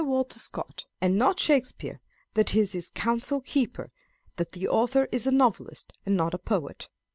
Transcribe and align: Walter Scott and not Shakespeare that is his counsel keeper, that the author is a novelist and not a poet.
Walter 0.03 0.39
Scott 0.39 0.87
and 0.99 1.15
not 1.15 1.39
Shakespeare 1.39 2.01
that 2.33 2.55
is 2.55 2.71
his 2.71 2.89
counsel 2.89 3.39
keeper, 3.39 3.91
that 4.37 4.53
the 4.53 4.67
author 4.67 5.07
is 5.11 5.27
a 5.27 5.31
novelist 5.31 5.93
and 6.07 6.17
not 6.17 6.33
a 6.33 6.39
poet. 6.39 6.89